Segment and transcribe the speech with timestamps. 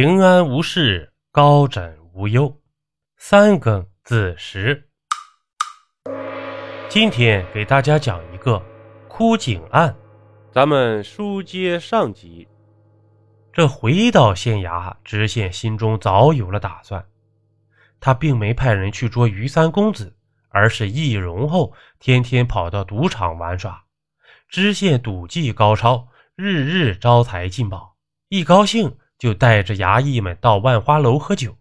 [0.00, 2.56] 平安无事，高枕无忧。
[3.16, 4.88] 三更子时，
[6.88, 8.64] 今天给大家讲一个
[9.08, 9.92] 枯井案。
[10.52, 12.46] 咱们书接上集，
[13.52, 17.04] 这回到县衙，知县心中早有了打算。
[17.98, 20.16] 他并没派人去捉于三公子，
[20.50, 23.82] 而是易容后天天跑到赌场玩耍。
[24.48, 26.06] 知县赌技高超，
[26.36, 27.96] 日日招财进宝，
[28.28, 28.96] 一高兴。
[29.18, 31.58] 就带着衙役们到万花楼喝酒，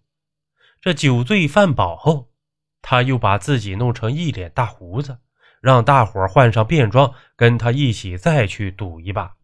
[0.79, 2.29] 这酒醉饭饱后，
[2.81, 5.17] 他又把自己弄成一脸大胡子，
[5.59, 9.35] 让大伙换上便装，跟他一起再去赌一把。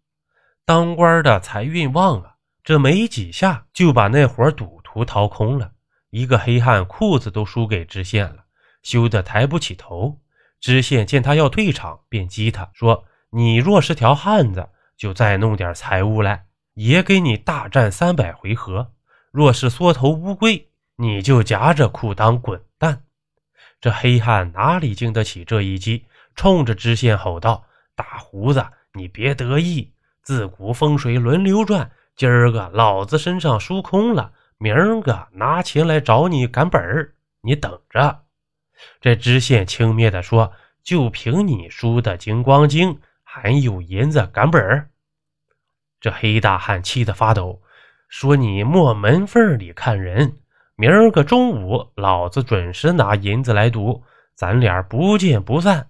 [0.64, 5.72] 当官的财运旺啊，这没几下就把那伙赌徒掏空了。
[6.12, 8.46] 一个黑汉裤子都输给知县了，
[8.84, 10.22] 羞得抬不起头。
[10.62, 18.92] 知县见他要退场，便激他说：“你若是条汉子，就再弄点财物来。”也给你大战三百回合，
[19.32, 23.04] 若是缩头乌龟，你就夹着裤裆滚蛋。
[23.80, 27.66] 这黑汉哪里经得起这一击，冲着知县吼道
[27.96, 38.24] ：“大胡子，你别得意，自古风水轮流转，今儿个老子身上输空了，明儿个拿钱来找你赶本儿，你等着。”
[39.02, 44.90] 这知县轻蔑地说：“就凭你输的精光精，还有银子赶本儿？”
[46.04, 47.62] 这黑大汉气得发抖，
[48.10, 50.34] 说：“你莫门缝里看人，
[50.76, 54.04] 明儿个中午，老子准时拿银子来赌，
[54.36, 55.88] 咱俩不见不散。”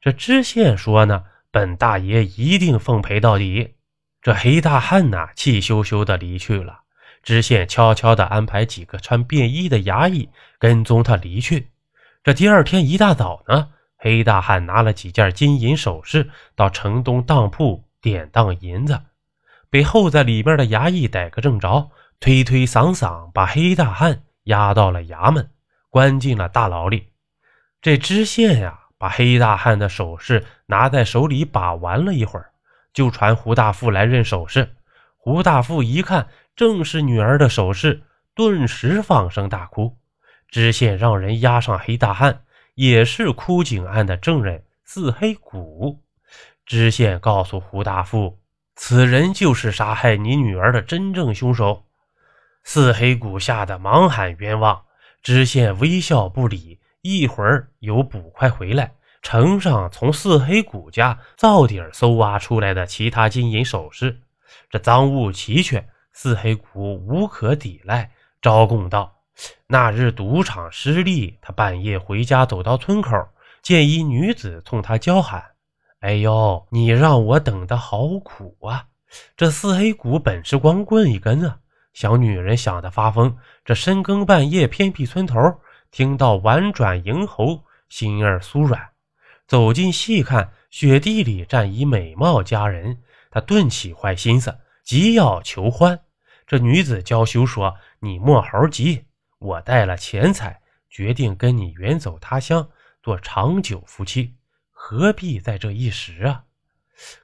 [0.00, 3.74] 这知县说：“呢，本大爷一定奉陪到底。”
[4.22, 6.82] 这黑大汉呐，气羞羞的离去了。
[7.24, 10.28] 知县悄悄地安排几个穿便衣的衙役
[10.60, 11.70] 跟踪他离去。
[12.22, 19.00] 这第二天一大早呢，黑大汉拿了几件金银首饰到城东当铺典当银子。
[19.74, 25.50] 被候在里面的衙役逮个正着，推推搡搡，把黑大汉押到了衙门，
[25.90, 27.08] 关进了大牢里。
[27.82, 32.52] 这知县呀，把黑大汉的首饰拿在手里把玩了一会儿，
[32.92, 34.76] 就传胡大富来认首饰。
[35.16, 39.98] 胡大富一看，正是女儿的首饰，顿时放声大哭。
[40.46, 42.44] 知县让人押上黑大汉，
[42.76, 46.00] 也是枯井案的证人四黑谷。
[46.64, 48.38] 知县告诉胡大富。
[48.76, 51.84] 此人就是杀害你女儿的真正凶手。
[52.62, 54.82] 四黑谷吓得忙喊冤枉，
[55.22, 56.80] 知县微笑不理。
[57.02, 64.20] 一会儿有捕快回来，呈上从四黑谷家灶底搜挖出来的其他金银首饰，
[64.70, 65.86] 这赃物齐全。
[66.12, 68.10] 四黑谷无可抵赖，
[68.40, 69.18] 招供道：
[69.66, 73.28] 那日赌场失利，他半夜回家，走到村口，
[73.62, 75.53] 见一女子冲他叫喊。
[76.04, 78.88] 哎呦，你让我等的好苦啊！
[79.38, 81.60] 这四黑谷本是光棍一根啊，
[81.94, 83.38] 小女人想的发疯。
[83.64, 85.40] 这深更半夜，偏僻村头，
[85.90, 88.90] 听到婉转迎喉，心儿酥软。
[89.46, 92.98] 走近细看，雪地里站一美貌佳人，
[93.30, 94.54] 他顿起坏心思，
[94.84, 95.98] 急要求欢。
[96.46, 99.06] 这女子娇羞说：“你莫猴急，
[99.38, 100.60] 我带了钱财，
[100.90, 102.68] 决定跟你远走他乡，
[103.02, 104.34] 做长久夫妻。”
[104.86, 106.44] 何必在这一时啊？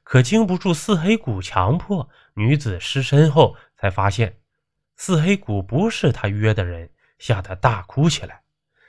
[0.03, 4.38] 可经不住四黑谷强迫，女子失身后才发现
[4.97, 6.88] 四黑谷不是他约的人，
[7.19, 8.41] 吓得大哭起来。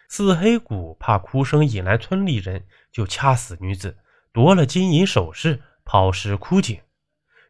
[0.08, 3.98] 四黑谷怕哭声引来村里人，就掐死女子，
[4.32, 6.80] 夺了金银首饰，抛尸枯井。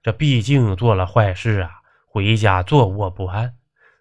[0.01, 1.69] 这毕竟做了坏事啊，
[2.07, 3.55] 回家坐卧不安。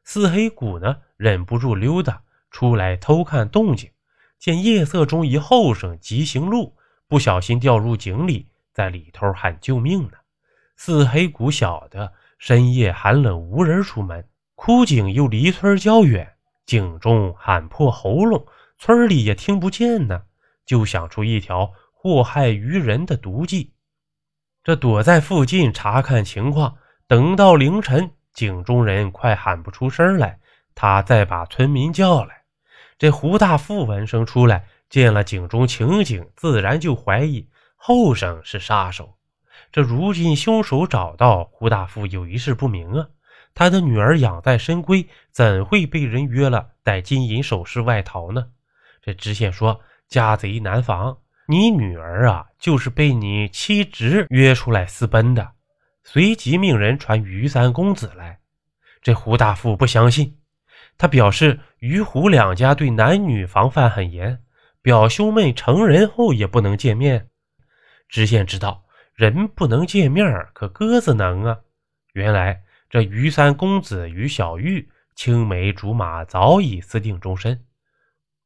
[0.04, 3.90] 四黑谷呢，忍不住溜达出来偷看动静，
[4.38, 6.78] 见夜色中一后生急行路。
[7.10, 10.12] 不小心掉入井里，在里头喊救命呢。
[10.76, 18.46] 四黑谷晓得深夜寒冷，无人出门，枯井又离村较远，井中喊破喉咙，
[18.78, 20.22] 村里也听不见呢，
[20.64, 23.72] 就想出一条祸害于人的毒计。
[24.62, 26.76] 这躲在附近查看情况，
[27.08, 30.38] 等到凌晨，井中人快喊不出声来，
[30.76, 32.42] 他再把村民叫来。
[32.96, 34.64] 这胡大富闻声出来。
[34.90, 39.16] 见了井中情景，自然就怀疑后生是杀手。
[39.72, 43.08] 这如今凶手找到胡大富，有一事不明啊。
[43.54, 48.48] 他的女儿养在深闺，怎会被人约了带金银首饰外逃呢？
[49.00, 55.52] 这知县说：“家贼难防，你女儿啊，就是被你妻侄约出来私奔的。”
[56.02, 58.38] 随即命人传于三公子来。
[59.02, 60.36] 这胡大富不相信，
[60.98, 64.42] 他表示于胡两家对男女防范很严。
[64.82, 67.28] 表兄妹成人后也不能见面。
[68.08, 68.84] 知县知道
[69.14, 71.58] 人不能见面，可鸽子能啊。
[72.12, 77.64] 原来这于三公子与小玉青梅竹马，早已私定终身。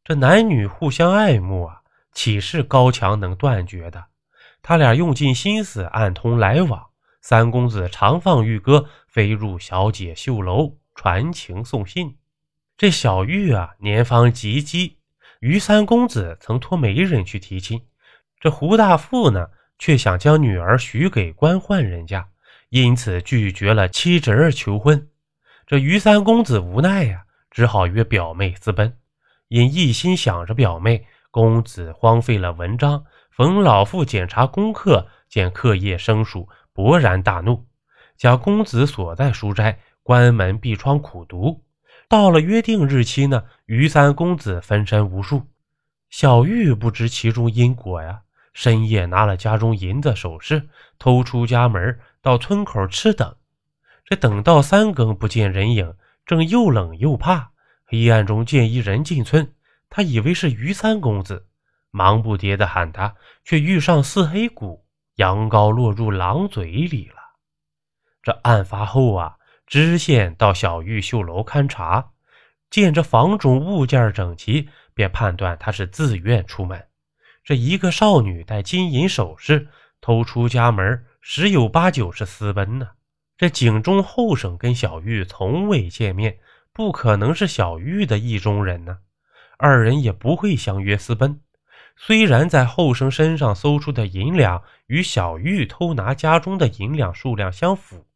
[0.02, 1.80] 这男女互相爱慕啊，
[2.12, 4.04] 岂是高墙能断绝的？
[4.60, 6.86] 他俩用尽心思，暗通来往。
[7.22, 12.18] 三公子常放玉鸽，飞入小姐绣楼，传情送信。
[12.76, 14.96] 这小玉啊，年方及笄，
[15.44, 17.78] 于三公子曾托媒人去提亲。
[18.40, 19.46] 这胡大富呢，
[19.78, 22.26] 却想将女儿许给官宦人家，
[22.70, 25.06] 因此拒绝了妻侄儿求婚。
[25.66, 28.96] 这于三公子无奈呀，只好约表妹私奔。
[29.48, 33.04] 因一心想着表妹，公子荒废了文章。
[33.30, 37.66] 冯老父检查功课，见课业生疏，勃然大怒，
[38.16, 41.63] 将公子锁在书斋，关门闭窗苦读。
[42.14, 45.48] 到了约定日期呢，于三公子分身无术。
[46.10, 48.20] 小玉不知其中因果呀，
[48.52, 53.34] 深夜拿了家中银子首饰，偷出家门，到村口吃等。
[54.04, 55.92] 这等到三更不见人影，
[56.24, 57.50] 正又冷又怕。
[57.84, 59.52] 黑暗中见一人进村，
[59.90, 61.48] 他以为是于三公子，
[61.90, 67.16] 忙不迭地喊他，却遇上四黑谷，羊羔落入狼嘴里了。
[68.22, 69.34] 这案发后啊，
[69.66, 72.10] 知县到小玉绣楼勘察，
[72.70, 76.86] 见这房中物件整齐，便判断他是自愿出门。
[77.42, 79.68] 这一个少女戴金银首饰，
[80.00, 82.90] 偷出家门，十有八九是私奔呢。
[83.36, 86.38] 这井中后生跟小玉从未见面。
[86.76, 88.98] 不可能是小玉的意中人呢，
[89.58, 91.40] 二人也不会相约私奔。
[91.96, 98.08] 虽然在后生身上搜出的银两与小玉偷拿家中的银两数量相符，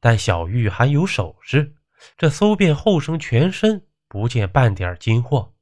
[0.00, 1.74] 但小玉还有首饰。
[2.16, 5.52] 这搜遍后生全身，不见半点金货。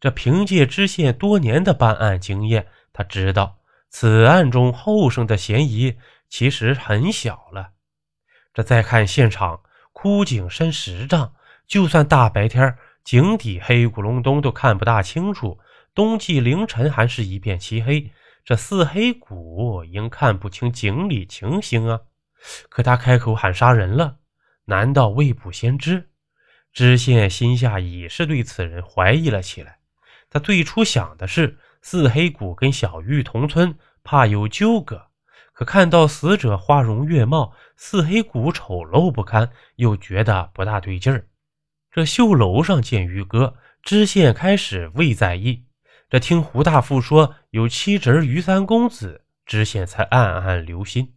[0.00, 3.58] 这凭借知县多年的办案经验，他知道
[3.90, 5.96] 此案中后生的嫌疑
[6.28, 7.72] 其实很小了。
[8.54, 9.60] 这再看现场，
[9.92, 11.34] 枯井深十丈。
[11.68, 15.58] 就算大白天，井底黑咕隆咚都看不大清楚。
[15.94, 18.10] 冬季凌晨还是一片漆黑，
[18.44, 22.00] 这四黑谷应看不清井里情形啊！
[22.68, 24.18] 可他开口喊杀人了，
[24.64, 26.10] 难道未卜先知？
[26.72, 29.78] 知县心下已是对此人怀疑了起来。
[30.30, 35.08] 他最初想的是四黑谷跟小玉同村，怕有纠葛。
[35.52, 41.26] 可看到死者花容月貌，四黑谷丑陋不堪，又觉得不大对劲儿。
[41.90, 45.66] 这绣楼上见于哥，知县开始未在意。
[46.08, 51.12] 这听胡大富说有妻侄于三公子，知县才暗暗留心。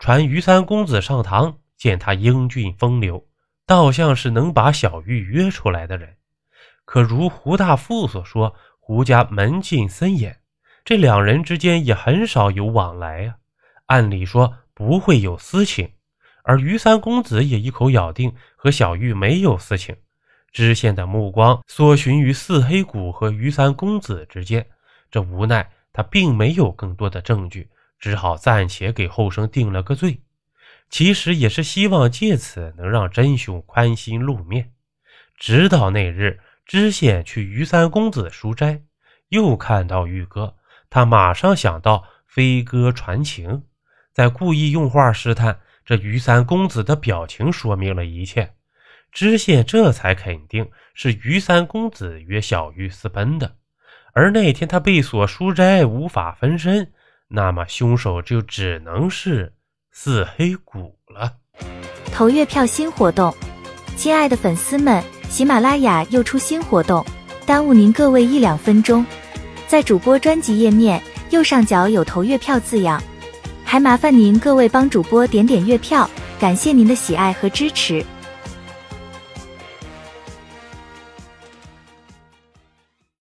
[0.00, 3.22] 传于三公子上堂，见他英俊风流，
[3.66, 6.16] 倒像是能把小玉约出来的人。
[6.86, 10.40] 可如胡大富所说，胡家门禁森严，
[10.86, 13.34] 这两人之间也很少有往来啊。
[13.86, 15.92] 按理说不会有私情。
[16.44, 19.94] 而于三公子也一口咬定和小玉没有私情。
[20.50, 24.66] 知县的目光搜寻于四黑谷和于三公子之间，
[25.10, 27.68] 这无奈他并没有更多的证据，
[28.00, 30.22] 只好暂且给后生定了个罪。
[30.88, 34.72] 其实也是希望借此能让真凶宽心露面。
[35.36, 38.82] 直到那日，知县去于三公子书斋，
[39.28, 40.56] 又看到玉哥，
[40.88, 43.62] 他马上想到飞鸽传情，
[44.12, 45.60] 在故意用话试探。
[45.84, 48.54] 这于三公子的表情说明了一切，
[49.10, 53.56] 知县这才肯定是于三公子约小玉私奔的。
[54.12, 56.92] 而那天他被锁书斋，无法分身，
[57.32, 59.52] 那么凶手就只能是
[59.92, 61.32] 四黑谷了。
[62.12, 63.32] 投月票新活动，
[63.96, 67.04] 亲爱的粉丝们，喜马拉雅又出新活动，
[67.46, 69.06] 耽误您各位一两分钟，
[69.68, 73.00] 在主播专辑页面右上角有投月票字样。
[73.64, 76.10] 还麻烦您各位帮主播点点月票，
[76.40, 78.04] 感谢您的喜爱和支持。